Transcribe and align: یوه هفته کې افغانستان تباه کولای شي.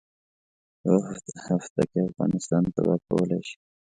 یوه 0.87 1.01
هفته 1.49 1.81
کې 1.89 1.97
افغانستان 2.09 2.63
تباه 2.73 2.99
کولای 3.07 3.41
شي. 3.47 3.57